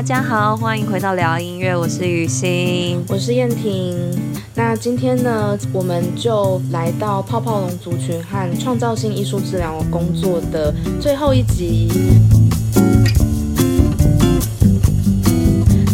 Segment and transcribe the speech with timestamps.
[0.00, 3.94] 大家好，欢迎回到聊音乐，我是雨欣，我是燕婷。
[4.54, 11.90] 那今天呢，我们就来到泡泡龙族群和创造性艺术治疗工作的最后一集。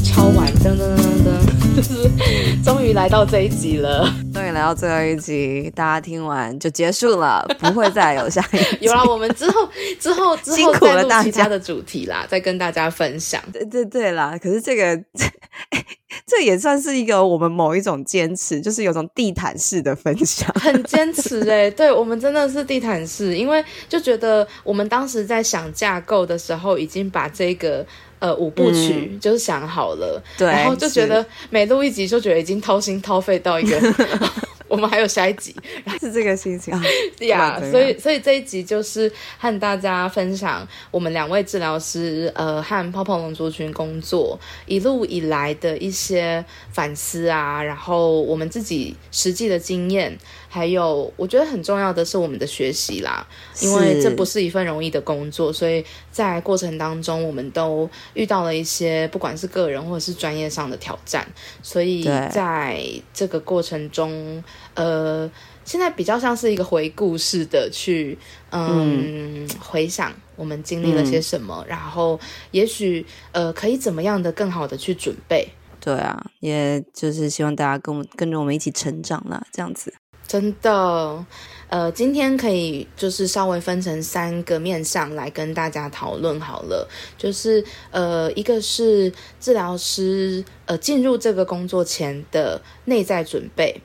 [0.04, 2.08] 敲完噔噔噔噔，就是
[2.62, 4.08] 终于来到这一集了。
[4.56, 8.78] 来到最后一集，大家听完就结束了，不会再有下一集。
[8.86, 9.68] 有了，我们之后
[10.00, 13.42] 之后 之后再录其他的主题啦，再跟大家分享。
[13.52, 15.26] 对对对啦，可是这个这，
[16.26, 21.70] 这也算是一个我们某一种坚持，就是有种地毯式的分享，很坚持哎、欸。
[21.72, 27.84] 对，我们真的是地毯式，因为就觉得我们当时在想架构的时候，已经把这个。
[28.18, 33.94] 呃，五部曲、嗯、就是想好了，对，然后就觉得每录一集就觉得已经掏心掏肺到一个，
[34.68, 35.54] 我们还有下一集，
[36.00, 36.82] 是这个心情啊，
[37.20, 50.18] 呀、yeah，所以所以这一集就是和大家分享我们两位治疗师呃和泡泡龙族群工作一路以来的一些反思啊，然后我们自己实际的经验。
[50.48, 53.26] 还有，我觉得很重要的是我们的学习啦，
[53.60, 61.26] 因为这不是一份容易的工作，所以在过程当中，我们都遇到了一些不管是个人或者是专业上的挑战，
[61.62, 64.42] 所以在这个过程中，
[64.74, 65.30] 呃，
[65.64, 68.16] 现在比较像是一个回顾式的去，
[68.50, 72.18] 嗯，嗯回想我们经历了些什么，嗯、然后
[72.52, 75.48] 也许呃可以怎么样的更好的去准备。
[75.78, 79.94] 对啊，也就是希望大家跟我跟着我们一起成长啦，这样子。
[80.26, 81.24] 真的，
[81.68, 93.80] 呃，今天可以就是稍微分成三个面向来跟大家讨论好了，就是呃，一个是治疗师呃进入这个工作前的内在准备，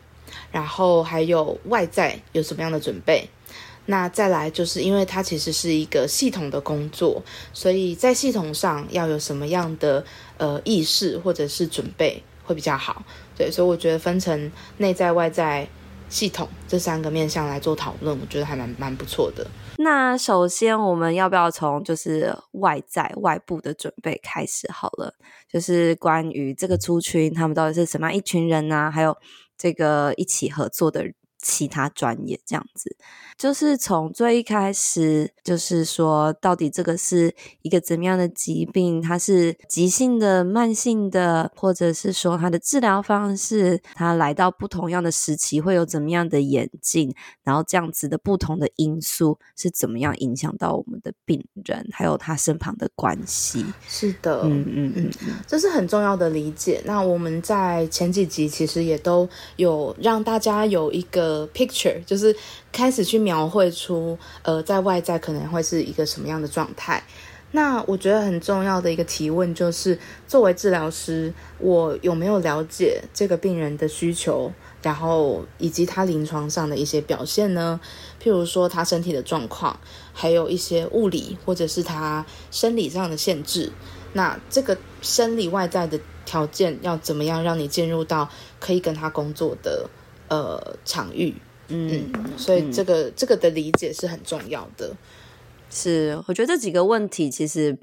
[0.51, 3.29] 然后还有外在有什么样的准备，
[3.85, 7.21] 那再来就是因为它其实是一个系统的工作，
[7.53, 10.03] 所以在系统上要有什么样的
[10.37, 13.03] 呃意识或者是准备会比较好，
[13.37, 15.69] 对，所以我觉得分成内在外在。
[16.11, 19.47] 系统这三个面向来做讨论，我觉得还蛮蛮不错的。
[19.77, 25.15] 那首先，我们要不要从就是外在外部的准备开始好了？
[25.49, 28.91] 就是关于这个族群，他们到底是什么样一群人啊？
[28.91, 29.17] 还有
[29.57, 31.05] 这个一起合作的
[31.39, 32.95] 其他专业这样子。
[33.37, 39.01] 就是从最一开始，就是说，到底这个是一个怎么样的疾病？
[39.01, 47.13] 它是急性的、慢性的，或者是说它的治疗方式，它来到不同样的时期会有怎么样的演进？
[47.43, 53.65] 然后这样子的不同的因素是怎么样影响到我们的病人，还有他身旁的关系？
[53.87, 56.81] 是的，嗯嗯嗯嗯，这是很重要的理解。
[56.85, 62.35] 那我们在前几集其实也都有让大家有一个 picture，就是。
[62.71, 67.03] 开始去描绘出，呃，在外在可能会是一个什么样的状态。
[67.53, 74.49] 那我觉得很重要的一个提问就是，作为治疗师，我有没有了解这个病人的需求，
[74.81, 77.77] 然后以及他临床上的一些表现呢？
[78.23, 79.77] 譬如说他身体的状况，
[80.13, 83.73] 还有一些物理或者是他生理上的限制。
[84.13, 88.29] 那这个生理外在的条件要怎么样让你进入到
[88.61, 89.89] 可以跟他工作的
[90.29, 91.35] 呃场域？
[91.71, 94.95] 嗯，所以这个、这个的理解是很重要的。
[95.69, 97.77] 是，我觉得这几个问题其实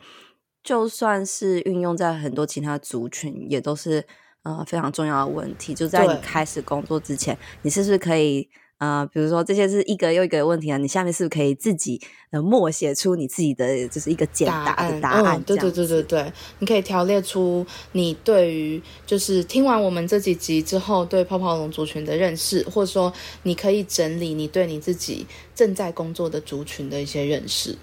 [0.62, 4.04] 就算是运用在很多其他族群，也都是
[4.42, 5.74] 呃非常重要的问题。
[5.74, 8.48] 就在你开始工作之前，你是不是可以？
[8.78, 12.00] 啊、呃，比如说这些是一个又一个问题啊，你下面是不是可以自己
[12.30, 15.00] 呃默写出你自己的就是一个简答的答案？
[15.00, 23.12] 答案、嗯，对对对对对，你可以条列出你对于就是听完我们这几集之后对泡泡龙族群的认识，或者说
[23.42, 27.76] 你可以整理你对你自己正在工作的族群的一些认识。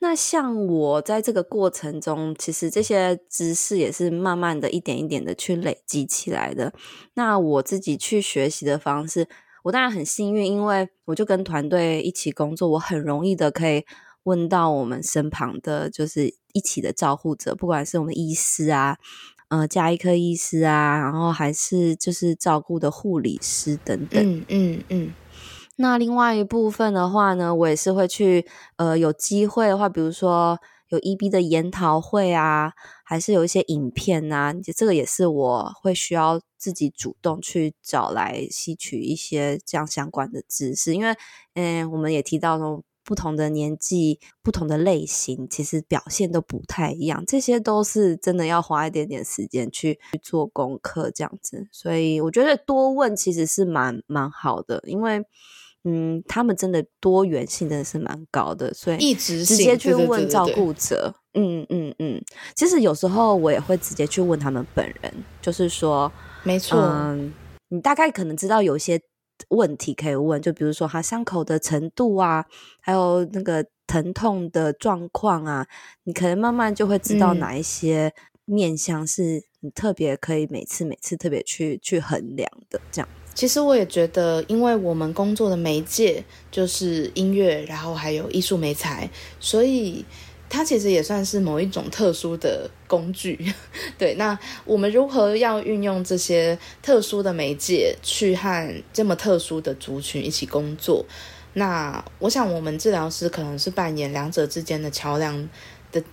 [0.00, 6.74] 那像我在这个过程中，其实这些知识也是慢慢的一点一点的去累积起来的。
[7.14, 9.28] 那我自己去学习的方式。
[9.64, 13.84] 我当然很幸运，因为我就跟团队一起工作，我很容易的可以
[14.24, 18.98] 问到我们身旁的，就是一起的照护者，不管是我们医师啊，
[19.48, 24.22] 呃，加医科医师啊，然后还是就是照顾的护理师等等。
[24.22, 25.12] 嗯嗯嗯。
[25.76, 28.46] 那另外一部分的话呢，我也是会去，
[28.76, 30.58] 呃，有机会的话，比如说。
[30.88, 32.72] 有 EB 的研讨会啊，
[33.04, 41.16] 还是有一些影片啊，这个也是我会需要自己主动去找来吸取一些这样相关的知识，因为，
[41.54, 55.24] 嗯，我们也提到说，不同的年纪、不同的类型，其实表现都不太一样，这些都是真的要花一点点时间去去做功课这样子，所以我觉得多问其实是蛮蛮好的，因为。
[55.84, 62.22] 嗯，他们真的多元性真的是蛮高的，所以一直直接去问照顾者，嗯嗯嗯。
[62.56, 66.10] 其实有时候我也会直接去问他们本人，就是说，
[66.42, 67.32] 没错，嗯，
[67.68, 68.98] 你大概可能知道有些
[69.48, 72.46] 问题可以问，就比如说他伤口的程度啊，
[72.80, 75.66] 还有那个疼痛的状况啊，
[76.04, 78.14] 你可能慢慢就会知道哪一些
[78.46, 83.08] 面向是你特别可以每次每次特别去去衡量的，这样。
[83.34, 89.10] 其实我也觉得，因为我们工作的媒介就是音乐，然后还有艺术媒材，
[89.40, 90.04] 所以
[90.48, 93.52] 它其实也算是某一种特殊的工具。
[93.98, 101.04] 对，那我们如何要运用这些特殊的媒介去和这么特殊的族群一起工作？
[101.54, 105.48] 那我想，我们治疗师可能是扮演两者之间的桥梁。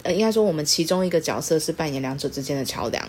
[0.03, 3.03] 呃，应该说我们其中一个角色是扮演两者之间的桥梁，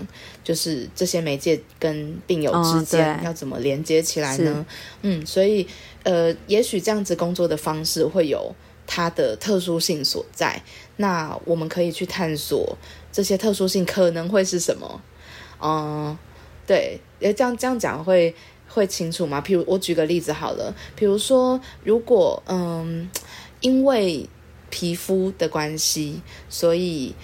[0.45, 4.55] 就是这些媒介跟病友之间要怎么连接起来呢？
[4.59, 4.67] 哦、
[5.03, 5.67] 嗯，所以
[6.03, 8.55] 呃，也许这样子工作的方式会有
[8.87, 10.63] 它的特殊性所在。
[10.97, 12.77] 那我们可以去探索
[13.11, 15.01] 这些特殊性可能会是什么？
[15.61, 16.17] 嗯，
[16.67, 18.35] 对，诶，这样这样讲会
[18.69, 19.43] 会清楚吗？
[19.45, 23.09] 譬如我举个例子好了，比如说如果嗯，
[23.61, 24.29] 因为
[24.73, 27.15] 皮肤的关系，所以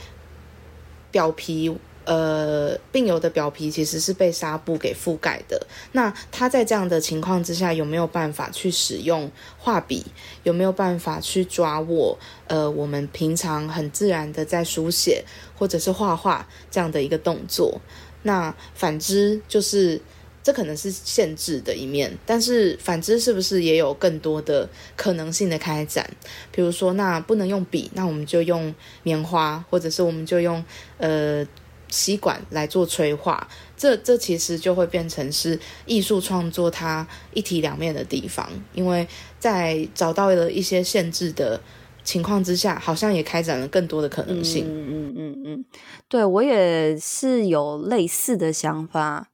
[1.11, 1.75] 表皮
[2.05, 5.67] 呃，病友的表皮其实是被纱布给覆盖的。
[5.93, 10.05] 那他在这样的情况之下，有没有办法去使用画笔？
[10.43, 15.25] 有没有办法去抓握呃，我们平常很自然的在书写
[15.57, 17.81] 或者是画画这样的一个动作？
[18.25, 20.01] 那反之就是。
[20.49, 24.67] 这可能是限制的一面，但是反之，是不是也有更多的
[24.97, 26.09] 可能性的开展？
[26.51, 30.65] 比如说，那不能用笔，那我们就用棉花，或者是我们就用
[30.97, 31.47] 呃
[31.91, 33.47] 吸管来做催化。
[33.77, 39.07] 这这其实就会变成是艺术创作它一体两面的地方，因为
[39.39, 41.61] 在找到了一些限制的
[42.03, 44.65] 情况之下，好像也开展了更多的可能性。
[44.67, 45.65] 嗯嗯嗯嗯，
[46.09, 49.28] 对，我也是有类似的想法。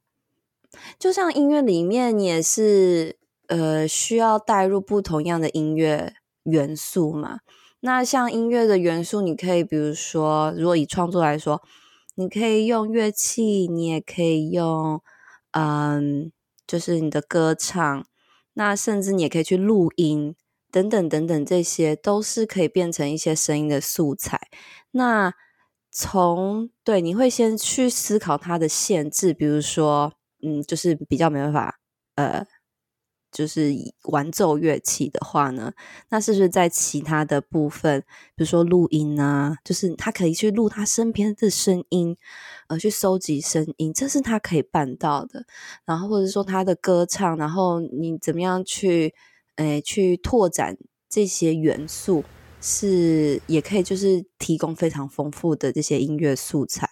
[0.97, 3.17] 就像音乐里面你也是，
[3.47, 6.13] 呃，需要带入不同样的音乐
[6.43, 7.39] 元素嘛。
[7.81, 11.61] 那像音乐的元素，你可以比如说，如果以创作来说，
[12.15, 15.01] 你可以用乐器，你也可以用，
[15.51, 16.31] 嗯，
[16.65, 18.05] 就是你的歌唱，
[18.53, 20.35] 那甚至你也可以去录音，
[20.71, 24.41] 等等等等，这些都是可以变成一些声音的素材。
[24.91, 25.33] 那
[25.91, 30.13] 从，对，你会先去思考它的限制，比如说。
[30.45, 31.79] 嗯，就是比较没办法，
[32.15, 32.45] 呃，
[33.31, 35.73] 就是玩奏乐器的话呢，
[36.09, 38.01] 那是不是在其他的部分，
[38.35, 42.15] 比如说录音啊，就是他可以去录他身边的声音，
[42.67, 45.45] 呃，去收集声音，这是他可以办到的。
[45.83, 49.13] 然后或者说他的歌唱，然后你怎么样去，
[49.55, 50.77] 诶，去拓展
[51.09, 52.23] 这些元素，
[52.61, 56.89] 是也可以就是提供非常丰富的这些音乐素材。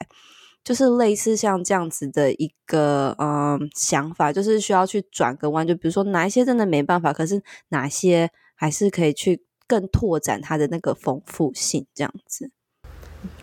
[0.64, 12.52] 就是类似像这样子的一个嗯想法，就是需要去转个弯，就比如说哪一些真的没办法，可是哪些还是可以去更拓展它的那个丰富性，这样子。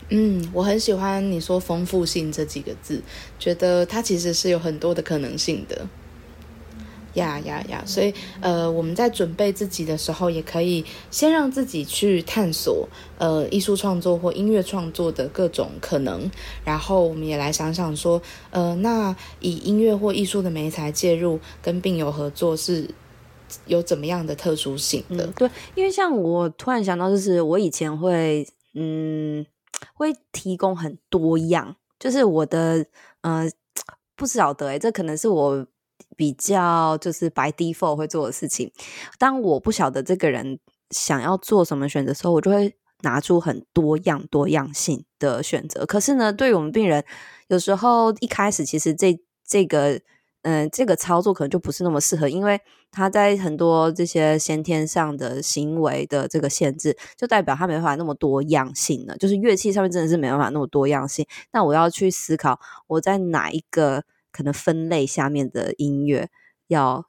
[0.08, 3.00] 嗯，我很喜欢你说“丰富性”这几个字，
[3.38, 5.86] 觉得它其实是有很多的可能性的。
[7.14, 7.82] 呀呀呀！
[7.84, 16.30] 所以，呃，我们在准备自己的时候，也可以先让自己去探索，呃，艺术创作或音乐创作的各种可能。
[16.64, 22.88] 然后，我们也来想想说，呃，那以音乐或艺术的媒材介入，跟病友合作是
[23.66, 25.26] 有怎么样的特殊性的？
[25.28, 29.44] 对，因为像我突然想到，就是我以前会，嗯，
[29.94, 32.86] 会提供很多样，就是我的，
[33.22, 33.50] 呃，
[34.14, 35.66] 不晓得，诶，这可能是我。
[36.20, 38.70] 比较就是 by default 会做的事情。
[39.18, 40.58] 当我不晓得这个人
[40.90, 45.86] 想要做什么选择的时候，我就会拿出很多样多样性的选择。
[45.86, 47.02] 可是呢，对于我们病人，
[47.48, 49.98] 有时候一开始其实这这个
[50.42, 52.60] 嗯、这个操作可能就不是那么适合，因为
[52.90, 59.16] 他在很多这些先天上的行为的这个限制，就代表他没办法那么多样性了。
[59.16, 61.26] 就是乐器上面真的是没办法那么多样性。
[61.50, 64.04] 那我要去思考我在哪一个。
[64.32, 66.28] 可能分类下面的音乐，
[66.68, 67.06] 要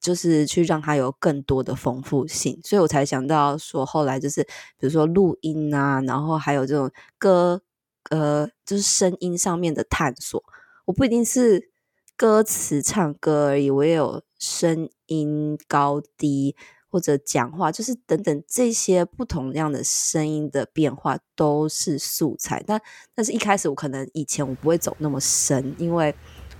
[0.00, 7.62] 就是去让它有更多的丰富性，所以我才想到说，后来就是比如说录音啊，然后还有这种歌，
[8.10, 10.44] 呃，就是声音上面的探索。
[10.84, 11.70] 我不一定是
[12.18, 16.54] 歌词唱歌而已，我也有声音高低
[16.90, 22.62] 或者讲话，就是等等这些不同样的声音的变化都是素材。
[22.66, 22.78] 但
[23.14, 26.14] 但是一开始我可能以前我不会走那么深，因为。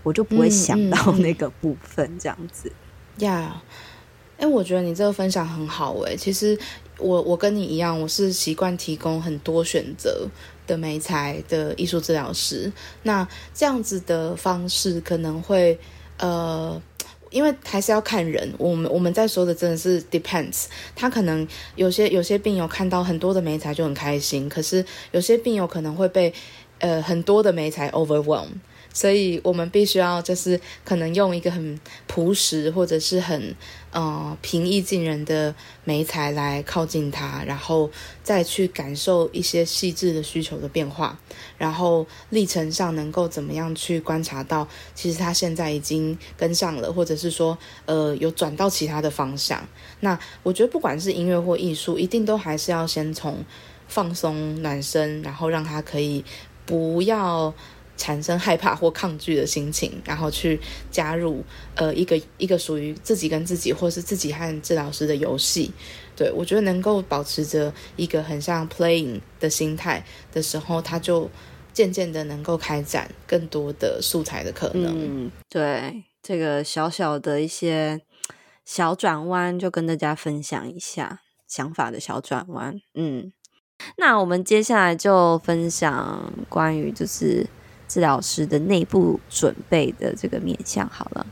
[0.05, 2.71] 我就不会想到那个部分，这样子
[3.19, 3.61] 呀。
[4.39, 6.15] 哎，我觉得你这个分享很好哎。
[6.15, 6.57] 其实
[6.99, 10.29] 我我跟你一样，我是习惯提供很多选择
[10.67, 12.73] 的美材的艺术治疗师。
[13.03, 15.77] 那这样子的方式可能会
[16.19, 16.81] 呃。
[17.31, 20.67] 因为还是要看人，我们我们在说的真的是 depends。
[20.95, 21.45] 他可能
[21.75, 26.33] 有些有些病友看到很多的美材就很开心，可是有些病友可能会被
[26.79, 28.47] 呃很多的美材 overwhelm。
[28.95, 33.55] 所以我们必须要就是可能用一个很朴实或者是很
[33.91, 37.91] 呃平易近人的眉材来靠近他，然后
[38.23, 41.19] 再去感受一些细致的需求的变化，
[41.59, 49.67] 然后历程上能够怎么样去观察到，其实他现在已经跟上了，或者是说呃有转到其他的方向。
[50.01, 53.45] 那我觉得不管是音乐或艺术，一定都还是要先从
[53.89, 56.25] 放松暖身，然后让他可以
[56.65, 57.53] 不要。
[57.97, 60.61] 产生害怕或抗拒的心情，然后去
[60.91, 61.45] 加入
[61.77, 65.71] 呃一个一个属于自己跟自己，或是自己和治疗师的游戏。
[66.17, 71.31] 对，我觉得能够保持着一个很像 playing 的心态的时候，他就
[71.73, 75.27] 渐渐的能够开展更多的素材的可能。
[75.27, 78.01] 嗯，对，这个小小的一些
[78.65, 82.81] 小转弯，就跟大家分享一下想法的小转弯。
[82.95, 83.33] 嗯，
[83.99, 87.47] 那我们接下来就分享关于就是。
[87.89, 91.27] 治疗师的内部准备的这个面向好了，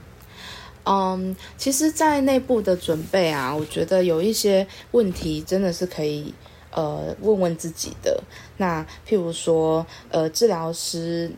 [0.85, 6.35] 嗯，其实，在内部的准备啊，我觉得有一些问题真的是可以
[6.71, 8.23] 呃问问自己的。
[8.56, 11.30] 那譬如说，呃，治疗师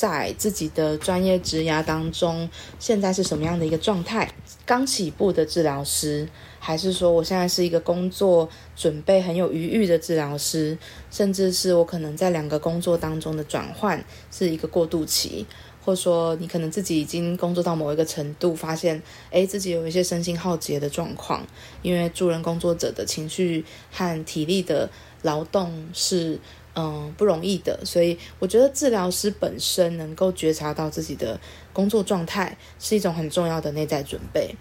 [0.00, 4.32] 在自己的专业职涯当中，现在是什么样的一个状态？
[4.64, 6.26] 刚起步的治疗师。
[6.62, 10.76] 还是说，我现在是一个工作准备很有余裕的治疗师，
[11.10, 15.46] 甚至是我可能在两个工作当中的转换是一个过渡期，
[15.82, 21.46] 或者说你可能自己已经工作到某一个程度，发现诶自己有一些身心耗竭的状况，
[21.80, 24.90] 因为助人工作者的情绪和体力的
[25.22, 26.38] 劳动是
[26.74, 31.40] 嗯不容易的，所以我觉得治疗师本身能够觉察到自己的
[31.72, 34.54] 工作状态是一种很重要的内在准备。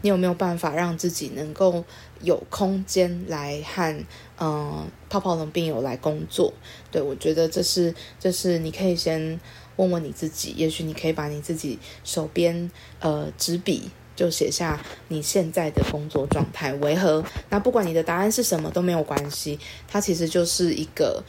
[0.00, 1.84] 你有没有办法让自己能够
[2.20, 4.04] 有空间来和
[4.38, 6.52] 嗯、泡泡龙病友来工作？
[6.90, 9.38] 对，我觉得这是这是你可以先
[9.76, 17.24] 问问你自己，也许你可以把你自己手边呃纸笔就写下你现在的工作状态为何？
[17.50, 21.22] 那不管你的答案是什么都没有关系，它其实就是一个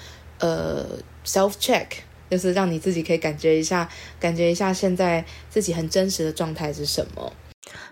[0.43, 0.85] 呃
[1.25, 1.87] self check，
[2.29, 7.31] 就是让你自己可以感觉一下，感觉一下现在自己很真实的状态是什么。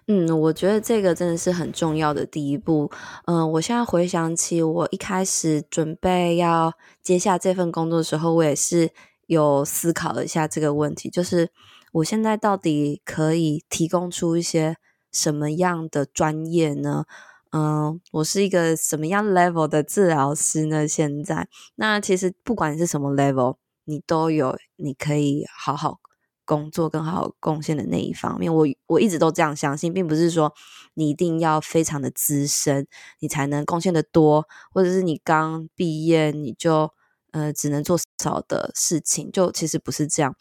[0.07, 2.91] 嗯，我觉得这个真的是很重要的第一步。
[3.25, 8.89] 嗯、我现在回想起我一开始准备要接下这份工作的时候，我也是
[9.27, 11.49] 有思考一下这个问题，就是
[11.93, 14.75] 我现在到底可以提供出一些
[15.09, 17.05] 什么样的专业呢？
[17.51, 20.87] 嗯、我是一个什么样 level 的治疗师呢？
[20.87, 25.99] 现在，那其实不管是什么 level，你都有你可以好好。
[26.43, 30.53] 工作更好贡献的那一方面，我我一直都这样相信，并不是说
[30.95, 32.87] 你一定要非常的资深，
[33.19, 36.91] 你才能贡献的多，或者是你刚毕业你就
[37.31, 40.35] 呃只能做少的事情，就其实不是这样。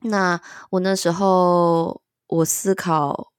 [0.00, 3.31] 那我那时候我思考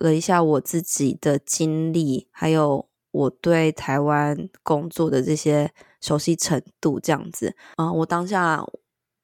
[0.00, 8.66] 了一下我自己的经历，还有我对台湾工作的这些熟悉程度，这样子啊、呃，我当下。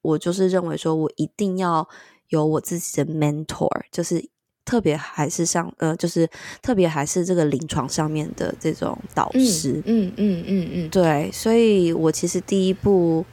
[0.02, 1.88] 我就是认为说，我一定要
[2.28, 4.25] 有我自己的 mentor，就是
[4.64, 6.30] 特别还是像呃，就是
[6.62, 13.26] 特别还是这个临床上面的这种导师，嗯嗯嗯嗯，嗯嗯对，所以我其实第一步，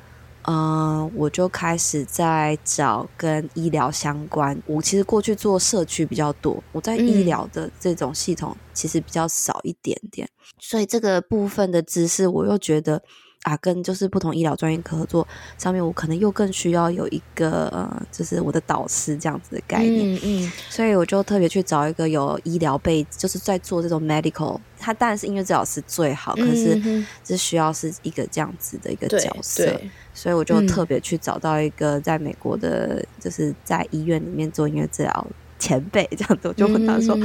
[0.44, 4.58] 嗯、呃，我就开始在找跟医疗相关。
[4.66, 13.02] 我其实过去做社区比较多，我在医疗的这种系统其实比较少一点点，嗯、所以这个部分的知识，我又觉得。
[13.44, 20.16] 啊，跟就是不同医疗专业合作上面，我可能又更需要有一个呃，就是我的导师这样子的概念。
[20.16, 29.78] 嗯嗯，所以我就特别去找一个有医疗背，就是在做这种 medical，他当然是音乐治疗师最好，可是这需要是一个这样子的一个角色。
[30.14, 35.28] 所以我就特别去找到一个在美国的，就是在医院里面做音乐治疗。
[35.60, 37.16] 前辈这样子，我就问他说：“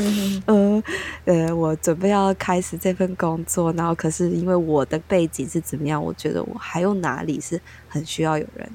[0.46, 0.80] 嗯、
[1.24, 8.70] 呃，呃，我准备要开始这份工作，然后可是因为我的背景是怎么样，我觉得我还有哪里是很需要有人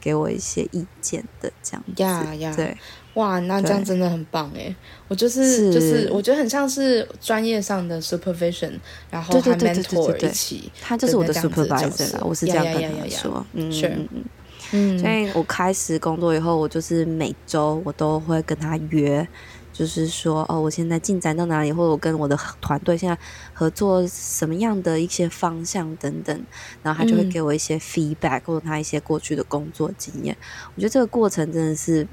[0.00, 2.56] 给我一些意见的，这样子。
[2.56, 2.76] 对，
[3.16, 4.74] 哇，那这样真的很棒哎！
[5.08, 5.74] 我就是是。
[5.74, 8.72] 就是，我觉得很像是专业上的 supervision，
[9.10, 14.24] 然后和 mentor 一起，他就是我的 supervisor 啦，我是这样跟他说，嗯嗯嗯。”
[14.72, 19.24] 嗯，所以我开始工作以后，我就是每周我都会跟他约，
[19.72, 23.16] 就是说哦，我现在进展到哪里，或者我跟我的团队现在
[23.54, 26.44] 合作什么样的一些方向等等，
[26.82, 30.36] 然后他就会给我一些 feedback，、嗯、或者他一些过去的工作经验。
[30.74, 32.04] 我觉得这个过程真的是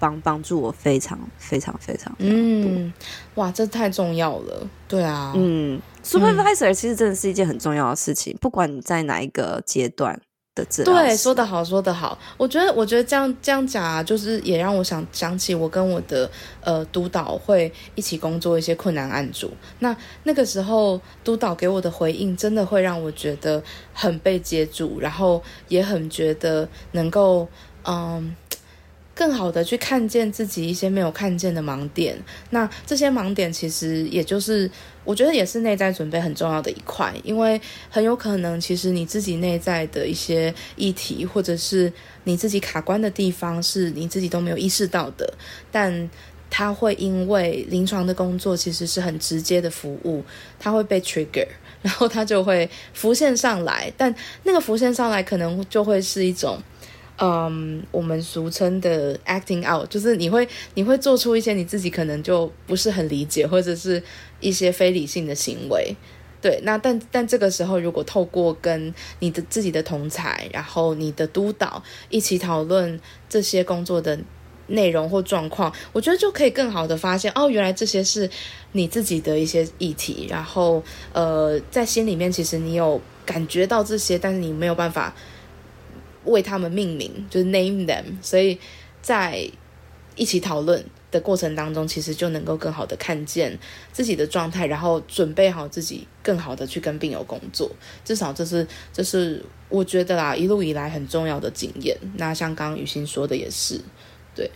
[0.00, 2.12] 帮帮助我非常非常非常。
[2.18, 2.92] 嗯，
[3.36, 4.66] 哇，这太重要了。
[4.88, 10.20] 对啊，嗯，supervisor 其实真的是一件很重要的事情，不管你在哪一个阶段。
[10.52, 12.18] 的对，说得好，说得好。
[12.36, 16.28] 我觉得，我觉得这样这样讲啊，就是也让我想想起我跟我的
[16.60, 19.52] 呃督导会一起工作一些困难案主。
[19.78, 23.62] 那那个时候，督导给我的回应，真的会让我觉得
[23.94, 27.46] 很被接住，然后也很觉得能够
[27.84, 28.34] 嗯。
[29.20, 34.70] 更好的去看见自己一些没有看见的盲点，那这些盲点其实也就是
[35.04, 37.60] 我觉得也是内在准备很重要的一块，因为
[37.90, 41.92] 很有可能其实你自己内在的一些议题，或者是
[42.24, 45.30] 你自己卡关的地方，是你自己都没有意识到的，
[45.70, 46.08] 但
[46.48, 50.24] 它会因为临床的工作其实是很直接的服务，
[50.58, 51.46] 它会被 trigger，
[51.82, 56.58] 然后它就会浮现上来，但那个浮现上来可能就会是一种。
[57.22, 64.02] 嗯我们俗称的 acting out，就是你会你会做出一些你自己可能就不是很理解，或者是
[64.40, 65.94] 一些非理性的行为。
[66.40, 72.98] 对，那但但这个时候，如果透过跟你的自己的同才，然后你的督导一起讨论
[73.28, 74.18] 这些工作的
[74.68, 78.30] 内容或状况，我觉得就可以更好的发现，哦，原来这些是
[78.72, 80.26] 你自己的一些议题。
[80.30, 85.14] 然后呃，在心里面其实你有感觉到这些，但是你没有办法。
[86.24, 88.58] 为他们命名，就是 name them，所以
[89.00, 89.50] 在
[90.16, 93.58] 一起讨论的过程当中，其实就能够更好的看见
[93.92, 97.70] 自己的状态，然后准备好自己更好的去跟病友工作。
[98.04, 101.96] 至少这是这是我觉得啦，一路以来很重要的经验。
[102.16, 103.80] 那像刚刚雨欣说的也是，
[104.34, 104.50] 对。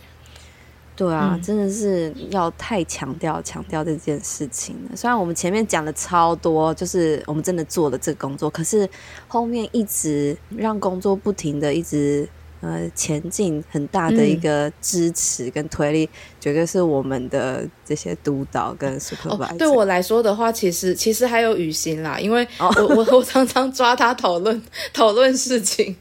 [0.95, 4.95] 对啊，嗯、真的是要太强调强调这件事情了。
[4.95, 8.89] 虽然我们前面讲了超多，就是我们真的做了这个工作，可是
[9.27, 12.25] 后面一直让工作不停的一直
[12.61, 19.53] 呃前进，很大的一个支持跟推力，嗯、绝对是我们的这些督导跟 supervisor。
[19.53, 24.61] 哦，对我来说的话，其实其实还有雨欣啦，因为我我、哦、我常常抓他讨论
[24.93, 25.93] 讨论事情。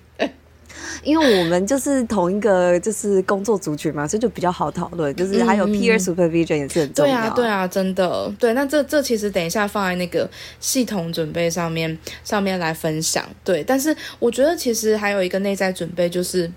[1.03, 5.15] 因为我们就是同一个就是工作族群嘛，所以就比较好讨论。
[5.15, 7.13] 就是还有 peer supervision 也是很重要。
[7.13, 8.33] 对啊，对啊，真的。
[8.39, 10.29] 对，那这这其实等一下放在那个
[10.61, 13.25] 系统准备上面上面来分享。
[13.43, 16.51] 对，但是我觉得其实还有一个内在准备，就是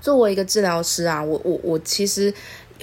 [0.00, 2.32] 作为一个治疗师啊，我我我其实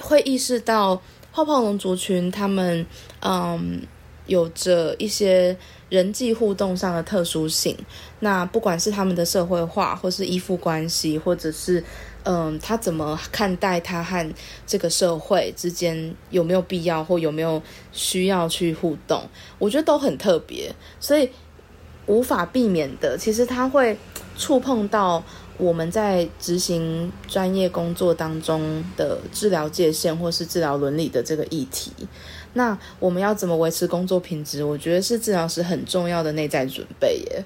[0.00, 1.00] 会意识到
[1.32, 2.86] 泡泡龙族群他们
[3.20, 3.82] 嗯
[4.26, 5.56] 有着一些。
[5.92, 7.76] 人际互动上的特殊性，
[8.20, 11.84] 那不管是他们的社会化，或是依附关系，或者是
[12.22, 14.34] 嗯，他怎么看待他和
[14.66, 19.22] 这个社会之间有没有必要或有没有需要去互动，
[19.58, 21.28] 我觉得都很特别，所以
[22.06, 23.94] 无法避免的，其实他会
[24.38, 25.22] 触碰到
[25.58, 31.92] 我们在执行专业工作当中的治疗界限，或是治疗伦理的这个议题。
[32.54, 34.62] 那我们要怎么维持工作品质？
[34.62, 37.44] 我觉得是治疗师很重要的内在准备耶。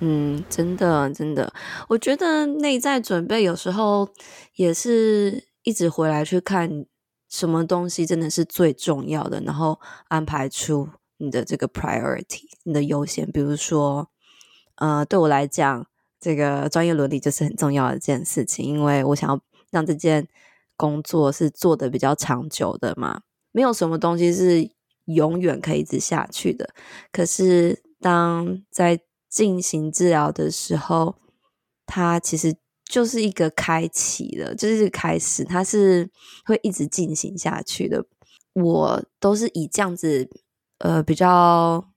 [0.00, 1.52] 嗯，真的，真的，
[1.88, 4.08] 我觉得内在准备有时候
[4.54, 6.86] 也是一直回来去看
[7.28, 13.28] 什么东西真的是最重要的，然后安排出你的这个 priority，你的优先。
[13.32, 14.08] 比如说，
[14.76, 15.86] 呃，对我来讲，
[16.20, 20.28] 这个专业伦理就是很重要的一件事情，因为我想要让这件
[20.76, 23.22] 工作是做得比较长久的嘛。
[23.58, 24.70] 没有什么东西是
[25.06, 26.72] 永远可以一直下去的。
[27.10, 31.16] 可是，当在进行治疗的时候，
[31.84, 32.54] 它其实
[32.88, 36.08] 就是一个开启了，就是开始，它是
[36.44, 38.06] 会一直进行下去的。
[38.54, 40.30] 我都是以这样子，
[40.78, 41.90] 呃，比较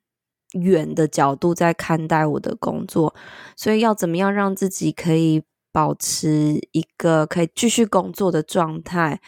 [0.54, 3.14] 远的角度在看待我的工作，
[3.56, 9.22] 所以要怎么样让自己可以保持一个可以继续工作的状态。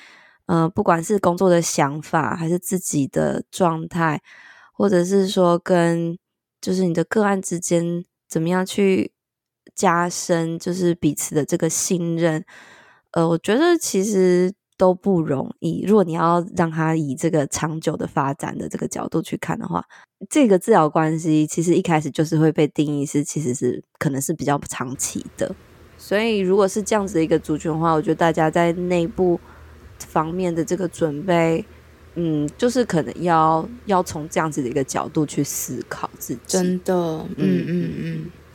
[0.45, 4.21] 呃，不管是工作的想法，还是自己的状态，
[4.73, 6.17] 或者是说跟
[6.59, 9.13] 就是你的个案之间怎么样去
[9.73, 12.43] 加深，就是彼此的这个信任，
[13.11, 15.85] 呃，我觉得其实都不容易。
[15.87, 19.81] 如果你要让他以这个长久的发展的这个角度去看的话，
[20.29, 25.55] 这个治疗关系其实一开始就是会被定义是其实是可能是比较长期的。
[25.97, 29.39] 所以如果是这样子的一个族群的话，我觉得大家在内部。
[30.07, 31.63] 方面的这个准备，
[32.15, 36.39] 嗯，就是可能要要从这样子的一个角度去思考自己。
[36.45, 36.93] 真的，
[37.37, 37.91] 嗯嗯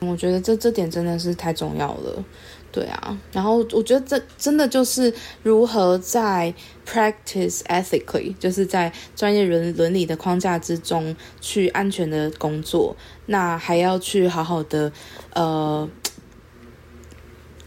[0.00, 2.24] 嗯，我觉得这这点真的是太重要了。
[2.70, 6.52] 对啊，然后我觉得这真的就是如何在
[6.86, 12.94] practice ethically，就是在专业伦伦理的框架之中去安全的工作，
[13.26, 14.92] 那还要去好好的
[15.32, 15.88] 呃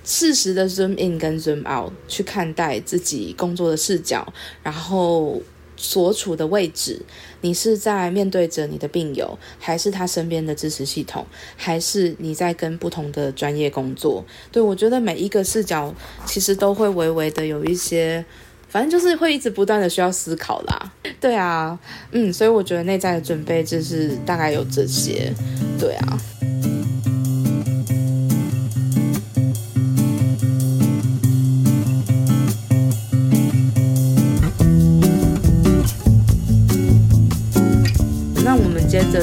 [0.03, 4.33] 适时的 zoom in 跟 zoom out 去看待自己工作的视角，
[4.63, 5.41] 然后。
[5.83, 7.01] 所处的位置，
[7.39, 14.23] 你是在面对着你的病友，还是他身边的支持系统，还是你在跟不同的专业工作？
[14.51, 15.91] 对，我觉得每一个视角
[16.23, 18.23] 其实都会微微的有一些，
[18.69, 20.93] 反正就是会一直不断的需要思考啦。
[21.19, 21.79] 对啊，
[22.11, 25.33] 嗯，所以我觉得内在的准备就是大概有这些，
[25.79, 26.21] 对啊。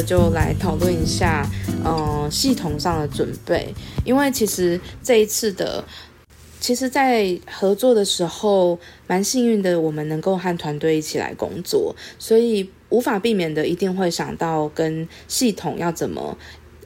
[0.03, 1.49] 就来讨论一下，
[1.85, 3.75] 嗯、系统上的准备。
[4.05, 5.85] 因为其实这一次的，
[6.61, 16.37] 其实，在合作的时候，蛮幸运的，我们能够和团队一起来工作，所以无法避免的，一定会想到跟系统要怎么。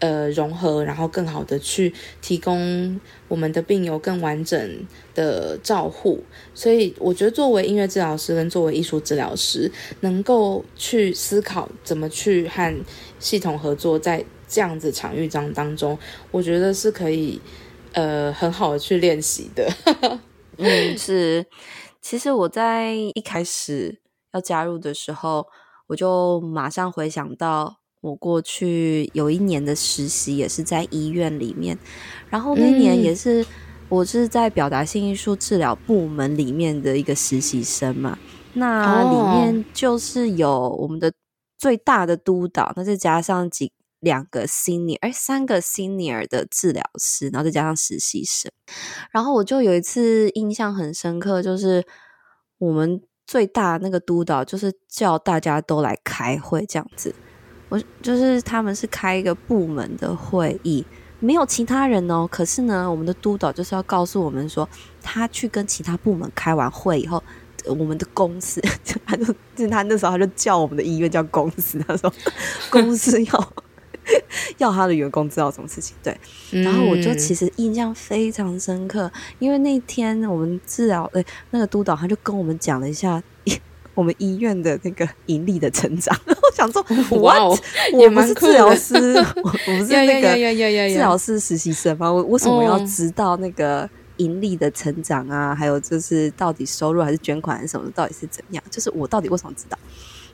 [0.03, 6.21] 呃，融合，然后更好的去提供我们的病友更完整的照护。
[6.53, 12.75] 所以，我觉得作为音乐治疗师跟作为艺术治疗师，能够去思考怎么去和
[13.21, 15.97] 系统合作，在这样子场域当当中，
[16.33, 17.41] 我觉得是可以
[17.93, 19.73] 呃很好的去练习的。
[20.59, 21.47] 嗯，是。
[22.01, 24.01] 其实我在一开始
[24.33, 25.47] 要加入的时候，
[25.87, 27.82] 我就马上回想到。
[28.03, 31.79] 我过去有一年的实习也是在医院里面，
[32.29, 33.47] 然后那年也是
[33.89, 38.19] 我是在表达性艺术治疗部门里面的一个实习生嘛，
[38.55, 41.13] 那里面就是有我们的
[41.57, 48.51] 最大的督导，那再加上几两个 senior，哎，三个 senior 的治疗师，然后再加上实习生，
[49.13, 51.87] 然后我就有一次印象很深刻，就是
[52.59, 57.15] 我们最大那个督导就是叫大家都来开会这样子。
[57.73, 60.85] 我就是他们是开一个部门的会议，
[61.21, 62.29] 没有其他人哦。
[62.31, 64.69] 可是呢，我们的督导就是要告诉我们说，
[65.03, 67.23] 他去跟其他部门开完会以后，
[67.65, 68.61] 我们的公司，
[69.07, 69.25] 他就
[69.57, 72.13] 就他那时候他就叫我们的医院叫公司，他说
[72.69, 73.53] 公司要
[74.59, 75.97] 要他的员工知道什么事情。
[76.03, 76.15] 对，
[76.63, 83.23] 然后我就其实印象非常深刻，因为那天我们治疗诶，那个督导他就跟我们讲了一下。
[83.95, 86.85] 我们医院的那个盈利的成长， 我想说，
[87.21, 87.59] 哇哦，
[87.93, 92.11] 我不是治疗师，我我不是 那个治疗师实习生吗？
[92.11, 95.55] 我为什么要知道那个盈利的成长啊？
[95.55, 98.63] 还有就是到底收入还是捐款什么，到底是怎样？
[98.71, 99.79] 就是我到底为什么知道？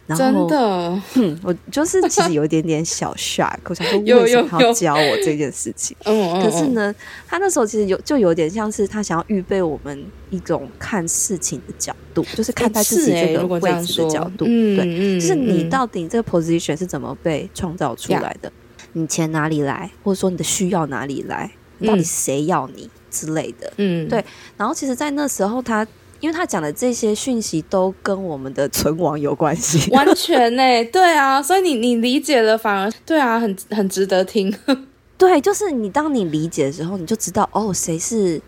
[0.09, 5.95] 然后真的，嗯，我就是其实有一点点小 shock， 我想说为什么他要教我这件事情？
[6.03, 6.95] 可是呢，
[7.27, 14.47] 他那时候其实有就有点像是他想要预备我们一种看事情的角度，就是看待自己这个位置的角度。
[14.47, 18.51] 欸、对，就是你到底这个 position 是怎么被创造出来的？
[18.95, 19.91] 你钱哪里来？
[20.03, 21.51] 或者说你的需要哪里来？
[21.87, 23.71] 到底谁要你之类的？
[23.77, 24.25] 嗯，对。
[24.57, 25.87] 然后其实，在那时候他。
[26.21, 34.53] 因为他讲的这些讯息都跟我们的存亡有关系，完全呢、欸，对啊，所以你你理解了，反而对啊，很很值得听。
[35.17, 38.41] 对，就是你当你理解的时候，你就知道哦，谁是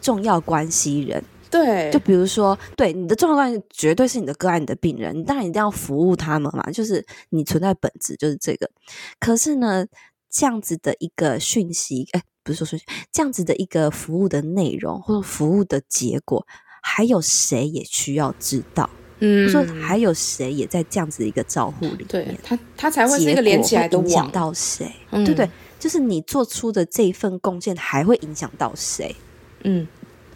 [0.00, 1.22] 重要关系人。
[1.48, 8.68] 对，就比如说，对你的重要关系绝对是你的个案，你的病人，你当然一定要服务他们嘛，就是你存在本质就是这个。
[9.20, 9.86] 可是呢，
[10.28, 16.44] 这样子的一个讯息，哎，不是说讯息，这样子的一个服务的内容或者服务的结果。
[16.88, 18.88] 还有谁也需要知道？
[19.18, 24.06] 嗯，说还有谁也在这样子的一个照护里面，对他，他才会是一个连起来的网。
[24.06, 24.94] 影响到谁？
[25.10, 29.16] 嗯，对对，就是你做出的这一份贡献，还会影响到谁？
[29.64, 29.84] 嗯，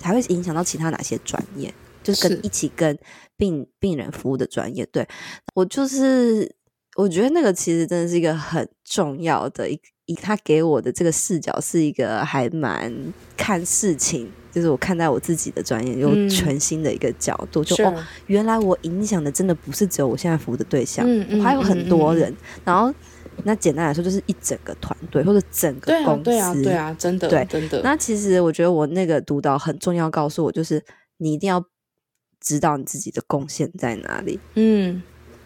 [0.02, 1.72] 还会影响到其他哪些专业？
[2.02, 2.98] 就是跟一起跟
[3.36, 4.84] 病病人服务的专业。
[4.86, 5.06] 对，
[5.54, 6.52] 我就是，
[6.96, 12.92] 我觉得那个其实真的是一个很重要的一一，他给我的这个视角是一个还蛮
[13.36, 14.32] 看事情。
[14.52, 22.34] 就是我看待我自己的专业，有全新的一个角度，嗯、就哦，原来我影响的真的不是只有我现在服务的对象，嗯嗯、我还有很多人。
[22.64, 22.92] 然后，
[23.44, 27.80] 那简单来说，就是一整个团队或者整个公司，对啊，对啊，对啊，真的，对，真的。
[27.82, 30.84] 那其实我觉得我那个督导很重要，告诉我就是
[31.18, 31.64] 你一定要
[32.40, 34.40] 知道你自己的贡献在哪里。
[34.54, 35.00] 嗯，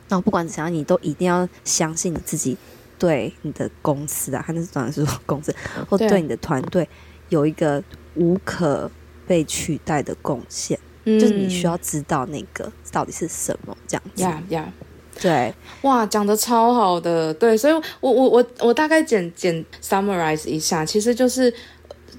[0.08, 2.56] 那我不管怎样，你都一定要相信你自己
[2.98, 5.54] 对你的公司啊，他那是当然是说公司，
[5.90, 6.88] 或对你的团队
[7.28, 7.84] 有一个。
[8.14, 8.90] 无可
[9.26, 14.22] 被取代的贡献，嗯、就是你需要知道那个到底是什么这样子。
[14.22, 14.72] 呀呀，
[15.20, 21.52] 对，哇，讲得超好的，对，所以我我我我大概简简 summarize 一下，其实就是。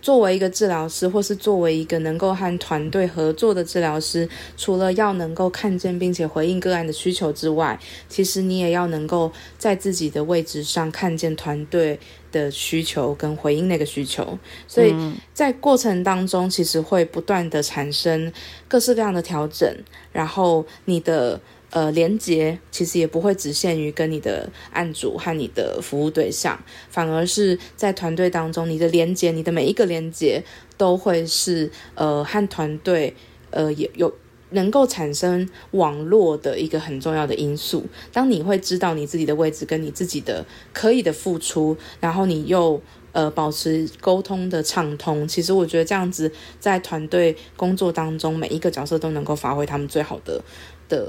[0.02, 12.00] 作为一个治疗师，或是作为一个能够和团队合作的治疗师，除了要能够看见并且回应个案的需求之外，其实你也要能够在自己的位置上看见团队
[12.36, 14.38] 的需求跟回应那个需求。
[14.68, 14.94] 所以
[15.34, 18.32] 在过程当中，其实会不断的产生
[18.68, 19.68] 各式各样的调整，
[20.12, 21.40] 然后你的。
[21.72, 26.58] 呃，连接其实也不会只限于跟你的案主和你的服务对象，
[26.90, 30.42] 反而是在团队当中，你的连接，你的每一个连接
[30.78, 33.14] 都会是呃和团队
[33.50, 34.08] 呃也有
[34.56, 37.86] 能够产生网络的一个很重要的因素。
[38.12, 50.44] 当你会知道你自己的位置跟你自己的可以的付出，然后你又呃保持沟通的畅通，其实我觉得这样子在团队工作当中，每一个角色都能够发挥他们最好的
[50.90, 51.08] 的。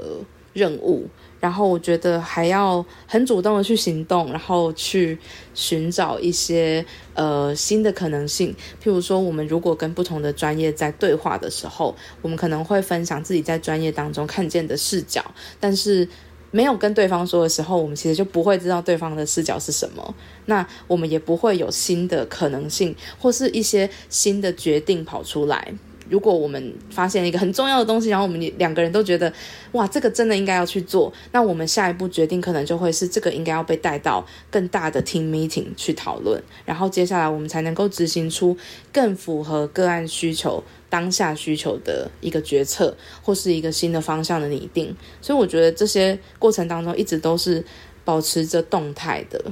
[0.53, 1.07] 任务，
[1.39, 5.17] 然后我觉得还要很主动的去行动，然后去
[5.53, 8.53] 寻找一些呃新的可能性。
[8.83, 15.23] 譬如说，我们如果跟不同的专业在对话的时候，我们可能会分享自己在专业当中看见的视角，
[15.59, 16.07] 但是
[16.49, 20.15] 没有跟对方说的时候，我们其实就不会知道对方的视角是什么。
[20.45, 25.73] 那我们也不会有新的可能性，或是一些新的决定跑出来。
[26.09, 29.31] 如果我们发现一个很重要的东西，然后我们两个人都觉得，
[29.73, 38.55] 哇，这个真的应该要去做，那我们下一步决定可能就会是这个应该要被带到更大的 team meeting 去讨论，然后接下来我们才能够执行出
[38.91, 44.95] 更符合个案需求、当下需求的一个决策，或是一个新的方向的拟定。
[45.21, 47.63] 所以我觉得这些过程当中一直都是
[48.05, 49.43] 保持着动态的。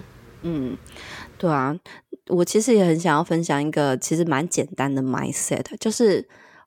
[0.44, 0.78] 嗯，
[1.38, 1.76] 对啊，
[2.28, 6.26] 我其实也很想要分享一个其实蛮简单的 mindset，就是。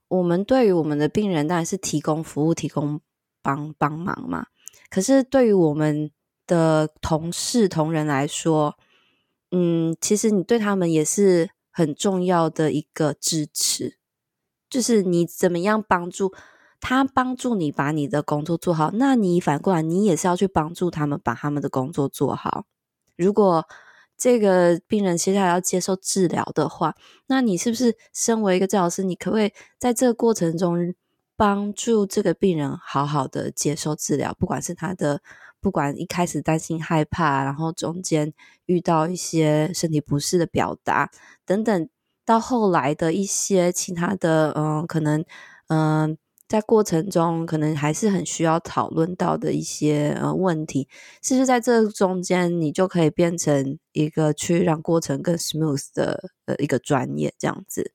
[0.09, 3.01] 我们对于我们的病人当然是提供服务、提供
[3.43, 4.47] 帮帮忙嘛。
[4.91, 6.11] 可是对于我们
[6.47, 8.77] 的同事、同仁来说，
[9.51, 13.99] 嗯，其实你对他们也是很重要的一个支持，
[14.71, 16.33] 就是你怎么样帮助
[16.81, 22.65] 他，帮助你把你的工作做好，那你反过来，你也是要去帮助他们把他们的工作做好。
[23.17, 23.67] 如果
[24.19, 26.95] 这个病人接下来要接受治疗的话，
[27.29, 30.93] 那你是不是身为一个治疗师，你可不可以在这个过程中
[31.37, 34.35] 帮助这个病人好好的接受治疗？
[34.39, 35.23] 不管是他的，
[35.61, 38.33] 不管一开始担心害怕，然后中间
[38.67, 41.09] 遇到一些身体不适的表达
[41.47, 41.89] 等等，
[42.25, 45.25] 到后来的一些其他的，嗯，可能，
[45.69, 46.19] 嗯。
[46.49, 50.89] 在过程中，可能还是很需要讨论到的一些呃问题，
[51.23, 57.93] 是不是在这中间，你就可以变成一个去让过程更 smooth 的呃一个专业这样子？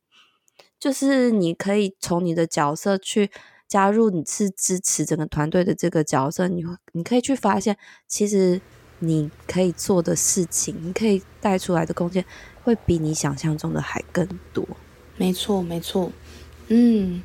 [0.80, 3.32] 就是你可以从你的角色去
[3.68, 7.76] 加入，你是支持整个团队的这个角色，你你可以去发现，
[8.08, 8.62] 其实
[9.00, 12.24] 你可以做的事情，你可以带出来的贡献，
[12.63, 14.68] 会比你想象中的还更多。
[15.18, 16.12] 没错，没错。
[16.67, 17.21] 嗯，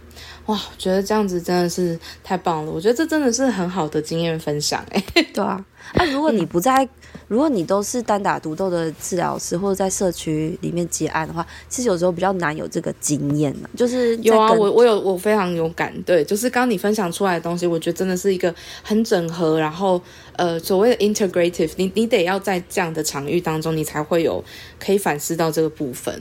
[0.47, 2.73] 哇，我觉得这样子真的是太棒了。
[2.73, 5.65] 我觉得这真的是很好的经验分享，哎， 对啊。
[5.95, 6.89] 那、啊、如果你不在，嗯、
[7.29, 13.71] 如果你都是单打独斗的治疗师，或者在社区里面接案的话，其实有时候比较难有这个经验呢。
[13.75, 15.95] 就是有啊，我我有，我非常有感。
[16.03, 20.03] 对，就是刚刚你分享出来的东西，我觉得真的是一个很整合，然后
[20.37, 24.45] 呃，所谓的 integrative，你你得要在这样的场域当中，你才会有
[24.79, 26.21] 可以反思到这个部分。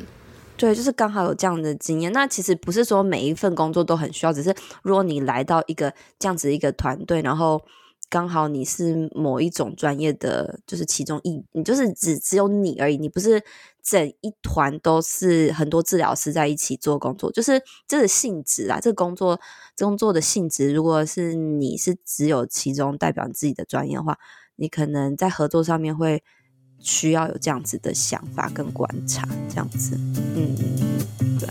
[0.57, 2.11] 对，就是刚好有这样的经验。
[2.11, 7.61] 那其实不是说每一份工作都很需要，只是如果你来到一个这样子一个团队，然后
[8.09, 13.39] 刚好你是某一种专业的，就是其中一，你就是只只有你而已，你不是
[13.83, 19.39] 整一团都是很多治疗师在一起做工作，就是这个性质啊，这个工作
[19.77, 24.17] 工作的性质，如果是你是只有其中代表你自己的专业的话，
[24.55, 26.23] 你可能在合作上面会。
[26.79, 29.97] 需要有这样子的想法跟观察，这样子，
[30.35, 30.55] 嗯，
[31.39, 31.47] 对。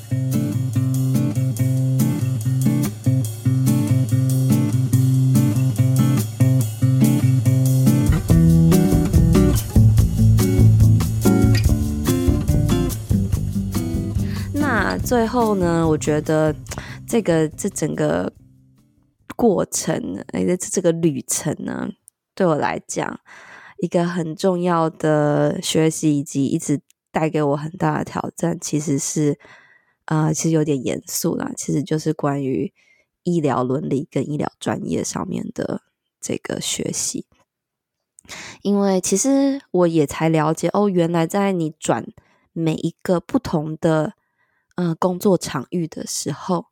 [14.54, 16.54] 那最后呢，我觉得
[17.06, 18.32] 这个这整个
[19.36, 21.88] 过程，哎，这这个旅程呢，
[22.34, 23.20] 对我来讲。
[23.78, 26.80] 一个很重要的学习，以及一直
[27.12, 29.38] 带给我很大的挑战，其实是
[30.06, 31.52] 啊、其实有点严肃啦。
[31.56, 32.72] 其实就是关于
[33.22, 35.82] 医疗伦理跟医疗专业上面的
[36.20, 37.26] 这个学习。
[38.62, 42.06] 因为其实我也才了解哦，原来在你转
[42.52, 44.14] 每一个不同的
[44.76, 46.66] 呃工作场域的时候，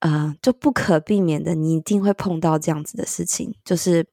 [0.00, 4.08] 啊、呃，就不可避免的，你一定会碰到这样子的事情，就是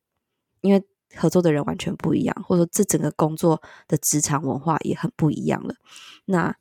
[0.61, 0.83] 因为。
[1.15, 5.75] 合作的人完全不一样，或者说这整个工作的职场文化也很不一样了。
[6.25, 6.55] 那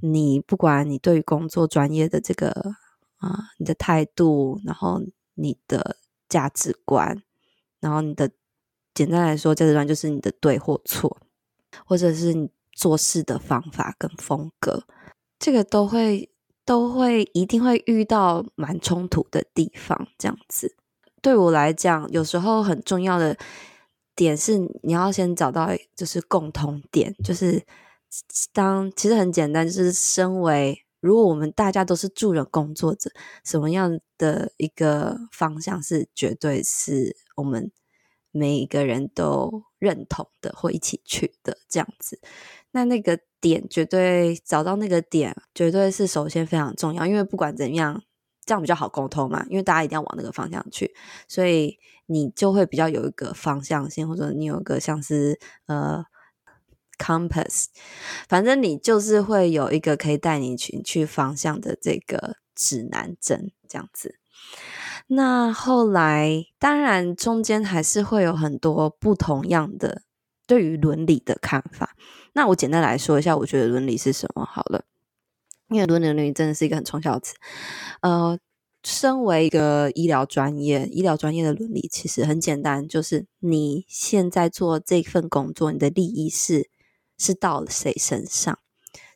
[0.00, 2.74] 你不管你对于工作专业的这个
[3.18, 5.02] 啊、你的态度，然后
[5.34, 7.22] 你的价值观，
[7.80, 8.30] 然后你的
[8.94, 11.18] 简单来说，价值观就是你的对或错，
[11.84, 14.84] 或者是你做事的方法跟风格，
[15.38, 16.30] 这个都会
[16.64, 20.76] 都会一定会遇到蛮冲突的地方，这样子。
[21.20, 23.36] 对我来讲，有时候很重要的
[24.20, 27.64] 点是，你要先找到就是共同点，就是
[28.52, 33.10] 当其实很简单，就是身为如果我们大家都是助人工作者，
[33.46, 37.72] 什么样的一个方向是绝对是我们
[38.30, 42.20] 每一个人都认同的或一起去的这样子，
[42.72, 48.02] 那那个点绝对找到那个点，绝对是首先非常重要，因为不管怎样。
[48.50, 50.92] 这样比较好沟通嘛，因为大家一定要往那个方向去，
[51.28, 56.04] 所以你就会比较有一个方向性，或者你有一个像是呃
[56.98, 57.66] compass，
[58.28, 64.18] 反正你就是会有一个可以带你去去方向的这个指南针，这样子。
[65.06, 70.02] 那后来当然中间还是会有很多不同样的
[70.48, 71.94] 对于伦理的看法。
[72.32, 74.86] 那我简单来说一下，我觉得伦理是什么好了。
[75.70, 77.36] 因为伦理伦理真的是一个很抽象的词，
[78.00, 78.36] 呃，
[78.82, 86.68] 身为一个医疗专业，医疗专业的伦理其实很简单，就是你现在做这份工作，你的利益是
[87.16, 88.58] 是到了谁身上？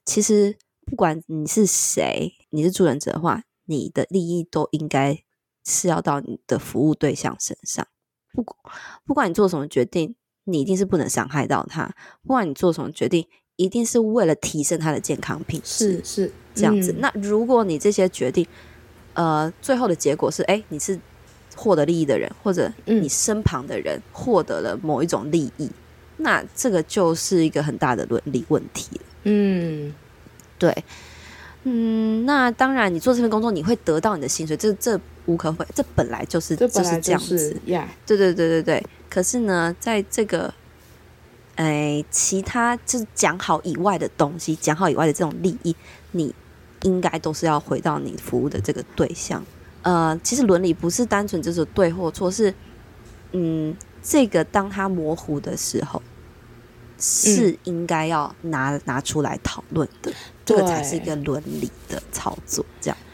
[0.04, 5.24] 其实不管你是谁，你是助人者的话，你的利益都应该
[5.64, 7.84] 是要到你的服务对象身上。
[8.32, 8.44] 不
[9.04, 10.14] 不管你做什么决定，
[10.44, 11.96] 你一定是不能伤害到他。
[12.22, 13.26] 不管你做什么决定。
[13.56, 16.92] 一定是为了提升他的健康品质，是是这样子。
[16.92, 18.46] 嗯、那如果你这些决定，
[19.14, 20.98] 呃，最后的结果是，哎，你是
[21.54, 25.70] 获得利益的人，或者你身旁的人获得了某一种利益，嗯、
[26.16, 29.00] 那这个就是一个很大的伦理问题。
[29.22, 29.94] 嗯，
[30.58, 30.84] 对，
[31.62, 37.56] 嗯，那当然，你做这份工作，你会得到你的薪水，这这无可否认，这本来就是就是这样子。
[37.64, 37.86] Yeah.
[38.04, 38.86] 对对对对对。
[39.08, 40.52] 可是呢，在这个
[41.56, 45.74] 哎，其他就是讲好以外的东西，讲好以外的这种利益，
[46.10, 46.34] 你
[46.82, 49.44] 应该都是要回到你服务的这个对象。
[49.82, 52.52] 呃，其实伦理不是单纯就是对或错，是
[53.32, 56.02] 嗯，这个当它模糊的时候，
[56.98, 60.12] 是应该要拿、嗯、拿出来讨论的，
[60.44, 62.96] 这个才是一个伦理的操作，这样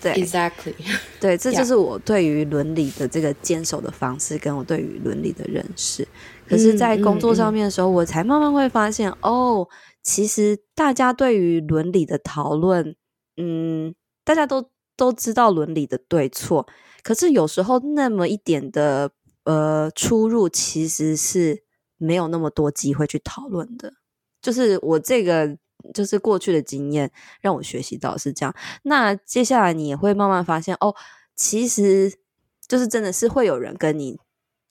[0.00, 0.74] 对，Exactly，
[1.20, 6.06] 对，这就是我对于伦理的这个坚守的方式，跟我对于伦理的认识。
[6.48, 9.68] 可是，在工作上面的时候，嗯嗯嗯、我才慢慢会发现，哦，
[10.02, 12.96] 其实大家对于伦理的讨论，
[13.36, 16.66] 嗯，大家都都知道伦理的对错，
[17.02, 19.10] 可是有时候那么一点的
[19.44, 21.62] 呃出入，其实是
[21.98, 23.92] 没有那么多机会去讨论的。
[24.42, 25.56] 就是我这个，
[25.94, 28.54] 就是过去的经验让我学习到是这样。
[28.82, 30.94] 那接下来你也会慢慢发现，哦，
[31.34, 32.12] 其实
[32.66, 34.18] 就是真的是会有人跟你。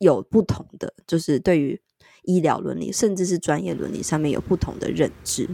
[0.01, 1.77] 有不同的，就是对于
[2.21, 5.45] 医疗伦理，甚至是专业伦理上面有不同的认知。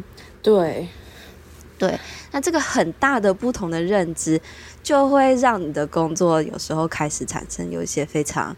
[0.43, 0.87] 对，
[1.79, 1.99] 对，
[2.31, 4.39] 那这个很大的不同的认知，
[4.83, 8.55] 就会让你的工作有时候开始产生有一些非常。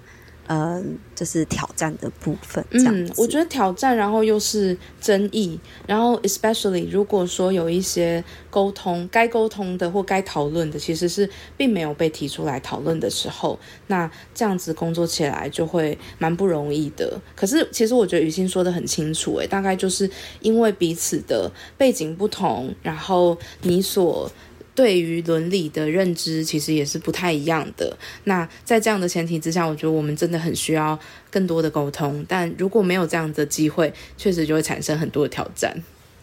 [0.47, 2.63] 嗯，就是挑战的部分。
[2.71, 17.19] 嗯，我觉得挑战，然后又是争议，然后 especially 如果说有一些沟通该沟通的或该讨论的，其实是并没有被提出来讨论的时候，那这样子工作起来就会蛮不容易的。
[17.35, 24.31] 可是，其实我觉得雨欣说的很清楚，诶，大概就是因为彼此的背景不同，然后你所。
[24.77, 27.97] 对于伦理的认知，其实也是不太一样的。
[28.25, 30.97] 那在这样的前提之下，我觉得我们真的很需要
[31.31, 32.23] 更多的沟通。
[32.29, 35.75] 但如果没有这样的机会，确实就会产生很多的挑战。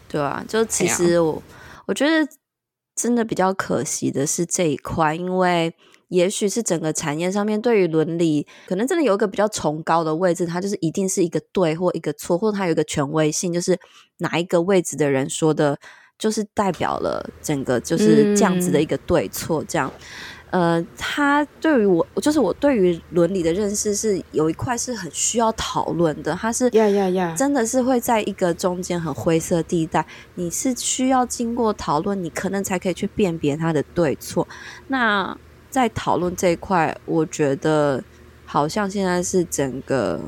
[0.07, 2.25] 对啊，就其实我、哎、我觉得
[2.95, 5.75] 真的比较可惜的是这一块，因为
[6.07, 13.77] 也许是整个产业上面对于伦理，可能真的有一个比较崇高的位置，它就是一定是一个对或一个错，或者它有一个权威性，就是
[14.19, 15.77] 哪一个位置的人说的。
[16.17, 19.91] 就是代表了整个就是这样子的一个对错，这样，
[20.51, 34.47] 嗯、呃，他对于我，就是我对于伦理的认识是有一块是很需要讨论的，它是呀呀呀，真的是会在一个中间很灰色地带，你是需要经过讨论，你可能才可以去辨别它的对错。
[34.87, 35.37] 那
[35.69, 38.03] 在讨论这一块，我觉得。
[38.45, 40.19] 好像现在是整个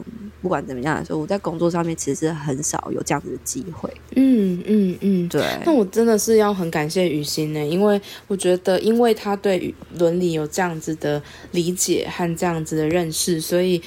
[0.41, 3.91] 不管怎么样来说，我在工作上面其实很少有这样子的机会。
[4.15, 5.41] 嗯嗯嗯，对。
[5.65, 13.81] 那我真的是要很感谢雨欣呢，因为我觉得，因为他对伦理有这样子的理解和这样子的认识，所以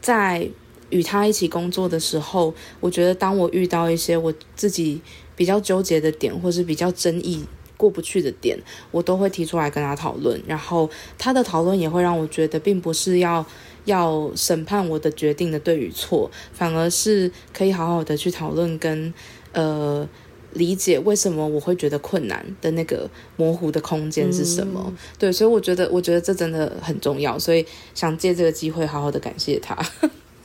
[0.00, 0.48] 在
[0.90, 5.00] 与他一起工作的时候，我觉得当我遇到一些我自己
[5.34, 7.44] 比较纠结的点，或是比较争议
[7.76, 8.58] 过不去的点，
[8.90, 10.40] 我都会提出来跟他讨论。
[10.46, 13.44] 然后他的讨论也会让我觉得，并不是要
[13.84, 19.12] 要审判我的决定的对与错，反而是可以好好的去讨论跟
[19.52, 20.08] 呃。
[20.54, 24.84] 理解为什么我会觉得困难的那个模糊的空间是什么？
[24.86, 27.64] 嗯、对，所以我觉得，我觉得这真的很重要，所以
[27.94, 29.74] 想借这个机会好好的感谢他。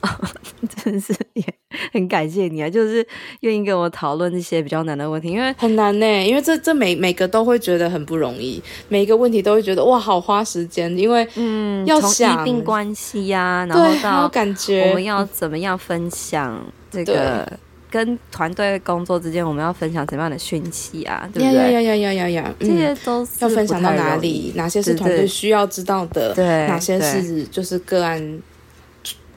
[0.01, 0.09] 哦、
[0.83, 1.43] 真的是也
[1.91, 3.05] 很感谢你啊，就是
[3.41, 17.51] 愿意跟我讨论这些比较难的问题，因为很难呢，因为这这每每个都会觉得很不容易，每一个问题都会觉得哇，好花时间，因为嗯，要想从医病关系呀、啊，然后到感觉我们要怎么样分享这个。
[17.89, 21.27] 跟团队工作之间，我们要分享什么样的讯息啊？
[21.33, 21.57] 对不对？
[21.57, 22.55] 呀呀呀呀呀呀！
[22.59, 24.51] 这些都是要分享到哪里？
[24.55, 26.33] 哪些是团队需要知道的？
[26.35, 28.21] 对，哪些是就是个案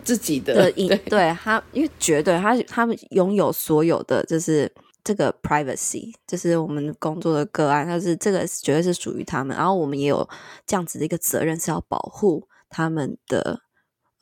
[0.04, 0.70] 自己的？
[0.72, 4.72] 对，对他，因为绝对他他们拥有所有的，就是
[5.02, 9.56] 这个 privacy，就是我们工作的个案，但是这个绝对是属于他们。
[9.56, 10.28] 然后我们也有
[10.66, 13.60] 这样子的一个责任，是要保护他们的。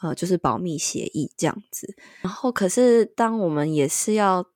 [0.01, 4.47] 呃，就是保密协议这样子，然后可是当我们也是要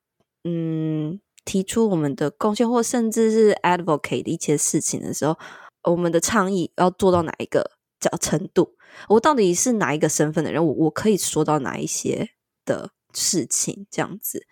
[0.44, 5.36] 嗯提出我们的贡献，或甚至是 advocate 一些事情的时候，
[5.82, 8.74] 我们的倡议要做到哪一个叫角程度？
[9.08, 10.62] 我到底是哪一个身份的人？
[10.62, 12.28] 我我可以说到哪一些
[12.66, 13.86] 的事情？
[13.90, 14.44] 这样子，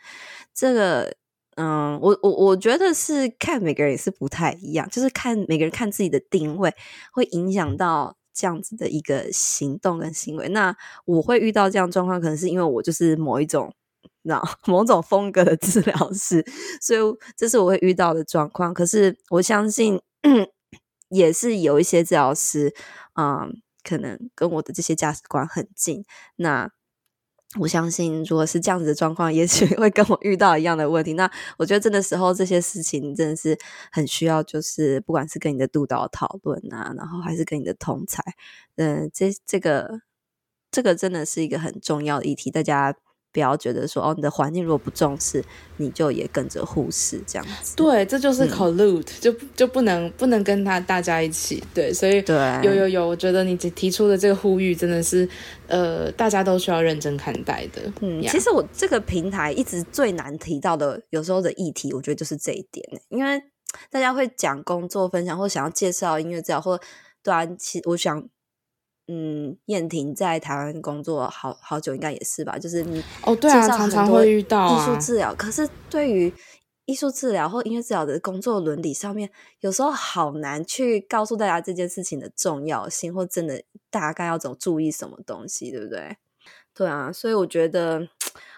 [0.55, 1.15] 这个
[1.57, 6.75] 嗯，我我我觉得是看每个人也是不太一样，就是看每个人看自己的定位，
[7.13, 8.17] 会影响到。
[8.33, 10.75] 这样子的一个行动跟行为，那
[11.05, 13.75] 我会遇到这样状况，可能是因为我就是某一种，
[14.23, 16.43] 那某种风格的治疗师，
[16.81, 17.01] 所以
[17.37, 18.73] 这是我会遇到的状况。
[18.73, 20.01] 可是我相信，
[21.11, 22.75] 也是有一些治疗师，
[23.15, 26.05] 嗯，可能跟我的这些价值观很近。
[26.37, 26.71] 那
[27.59, 31.13] 我相信，如果是这样子的状况，也许 会跟我遇到一样的问题。
[31.15, 33.59] 那我觉得真的时候这些事情真的是
[33.93, 38.21] 很需要，就是不管是跟你的督导讨论啊，然后还是跟你的同侪，
[38.77, 40.01] 嗯，这这个
[40.71, 42.97] 这个真的是一个很重要的议题，大家。
[43.33, 45.45] 不要觉得说哦，你的环境如果不重视，
[45.77, 47.77] 你就也跟着忽视这样子。
[47.77, 51.63] 对，这就是 collude，、嗯、就就不能不能跟他大家一起。
[51.73, 55.29] 对，所以对有有有，我觉得你提出的这个呼吁真的是
[55.69, 57.83] 呃，大家都需要认真看待的。
[58.01, 63.41] 嗯，其实我这个平台一直最难提到的，有时候的议题，我觉得就是这一点，因为
[63.91, 66.81] 大家会讲工作分享，或想要介绍音乐治疗，或
[67.23, 68.29] 对啊，其实我想。
[69.13, 72.57] 嗯，燕婷在台湾工作好好久，应该也是吧？
[72.57, 75.35] 就是你哦，对啊，常常会遇到艺术治疗。
[75.35, 76.33] 可是对于
[76.85, 79.29] 艺术治疗或音乐治疗的工作伦理上面，
[79.63, 86.17] 有时候好难去告诉大家这件事情的重要性，或真的大概要怎么注意什么东西，对不对？
[86.73, 88.07] 对啊，所以我觉得，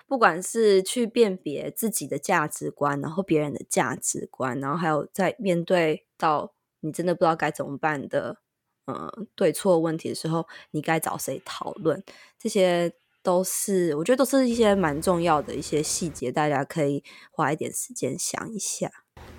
[0.07, 8.42] 不管是去辨别自己的价值观，然后别人的价值观，然后还有在面对到你真的不知道该怎么办的。
[8.87, 12.03] 嗯，对错问题的时候，你该找谁讨论？
[12.39, 18.91] 这些都是我觉得都是一些蛮重要的一些细节，大家可以花一点时间想一下。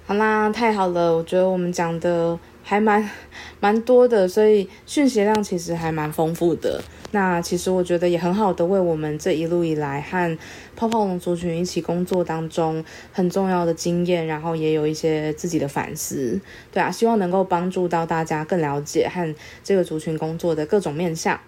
[0.06, 3.10] 好啦，太好了，我觉得我们讲的还蛮
[3.60, 6.82] 蛮多的，所以讯息量其实还蛮丰富的。
[7.12, 10.38] 那其实我觉得也很好的为我们这一路以来和
[10.76, 16.40] 泡泡龙族群一起工作当中很重要的经验，然后也有一些自己的反思。
[16.72, 21.40] 对啊，希望能够帮助到大家更了解和这个族群工作的各种面向。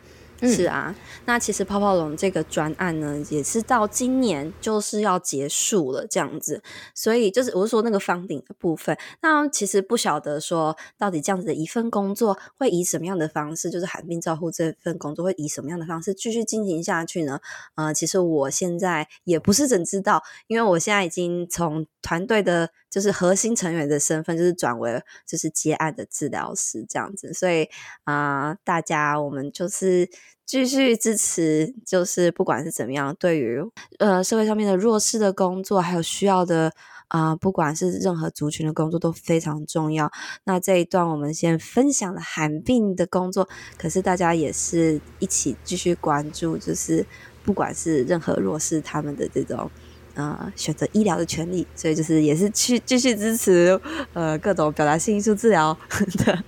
[0.48, 6.62] 是啊，那其实泡泡龙这个专案呢，也是到今年就是要结束了这样子，
[6.94, 17.40] 所以就是我是说那个 funding 的部分，那其实不晓得说到底这样子的一份工作会以什么样的方式，就是罕病照护这份工作会以什么样的方式继续进行下去呢？
[17.76, 27.68] 呃，其实我现在也不是怎知道，因为我现在已经从团队的就是核心成员的身份，就是转为就是接案的治疗师这样子，所以
[28.04, 30.10] 啊、大家我们就是。
[30.46, 33.60] 继续支持，就是不管是怎么样，对于
[34.00, 36.72] 呃社会上面的弱势的工作，还有需要的
[37.08, 40.12] 啊、不管是任何族群的工作都非常重要。
[40.44, 47.06] 那这一段我们先分享了寒病的工作，可是大家也是一起继续关注，就是
[47.44, 49.70] 不管是任何弱势他们的这种。
[50.16, 53.80] 呃，选择医疗的权利，所以就是也是去继续支持
[54.14, 55.78] 呃各种表达性艺术治疗
[56.26, 56.44] 的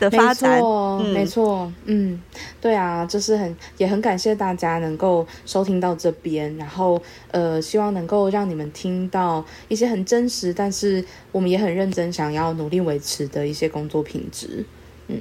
[0.00, 0.50] 的发展。
[0.52, 2.20] 没错，嗯、没错，嗯，
[2.60, 7.00] 对啊，就是很也很感谢大家能够收听到这边，然后
[7.30, 14.64] 呃，希望能够让你们听到一些很真实，但是我们也很认真想要努力维持的一些工作品质。
[15.08, 15.20] 嗯，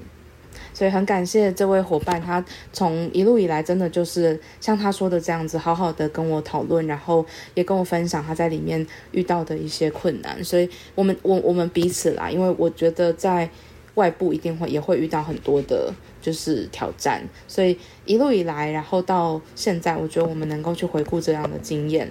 [0.83, 10.43] 所以很感谢这位伙伴，他从一路以来真的就是像他说的这样子，好好的跟我讨论，然后也跟我分享他在里面遇到的一些困难。
[10.43, 13.49] 所以我们我我们彼此啦，因为我觉得在
[13.93, 15.93] 外部一定会也会遇到很多的。
[16.23, 22.09] 就是挑战，所以一路以来，然后到现在，我觉得我们能够去回顾这样的经验，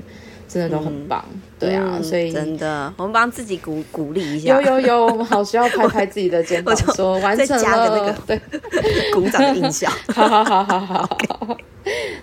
[0.53, 1.25] 真的都很棒。
[1.33, 4.61] 嗯、对啊，嗯、所以真的，我们帮自己鼓鼓励一下。
[4.61, 7.89] 有有有，我们好需要拍拍自己的肩膀， 说完成了。
[7.97, 8.41] 那个对，
[9.15, 9.89] 鼓掌的音效。
[10.13, 11.07] 好好好好好
[11.47, 11.57] 好。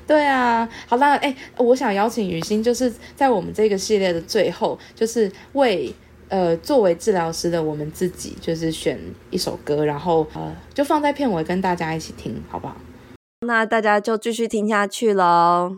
[0.06, 5.94] 对啊，好啦，哎，我想邀请雨欣，就是在我们这个系列的最后，就是为。
[6.32, 9.00] 呃，作为治疗师的我们自己，就是选
[9.32, 12.76] 一首歌，然后呃，就放在片尾跟大家一起听，好不好？
[13.48, 15.78] 那大家就继续听下去喽。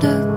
[0.00, 0.27] 上。